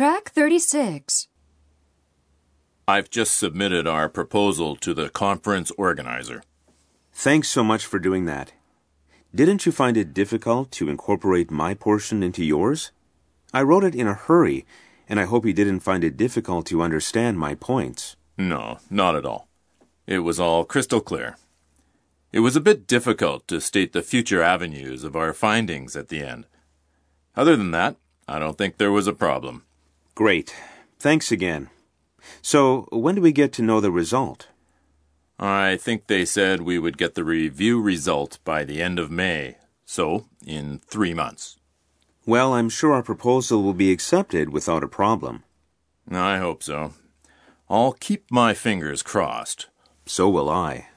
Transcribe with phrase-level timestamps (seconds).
[0.00, 1.28] Track 36.
[2.88, 6.42] I've just submitted our proposal to the conference organizer.
[7.12, 8.54] Thanks so much for doing that.
[9.34, 12.92] Didn't you find it difficult to incorporate my portion into yours?
[13.52, 14.64] I wrote it in a hurry,
[15.06, 18.16] and I hope you didn't find it difficult to understand my points.
[18.38, 19.48] No, not at all.
[20.06, 21.36] It was all crystal clear.
[22.32, 26.22] It was a bit difficult to state the future avenues of our findings at the
[26.22, 26.46] end.
[27.36, 27.96] Other than that,
[28.26, 29.66] I don't think there was a problem.
[30.20, 30.54] Great.
[30.98, 31.70] Thanks again.
[32.42, 34.48] So, when do we get to know the result?
[35.38, 39.56] I think they said we would get the review result by the end of May,
[39.86, 41.56] so in three months.
[42.26, 45.42] Well, I'm sure our proposal will be accepted without a problem.
[46.10, 46.92] I hope so.
[47.70, 49.68] I'll keep my fingers crossed.
[50.04, 50.88] So will I.